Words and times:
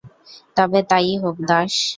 তবে 0.57 0.79
তা-ই 0.89 1.13
হোক, 1.23 1.37
দাস! 1.49 1.73